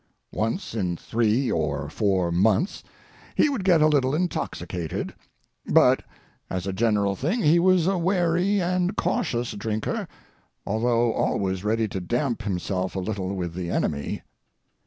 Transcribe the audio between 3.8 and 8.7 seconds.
a little intoxicated; but, as a general thing, he was a wary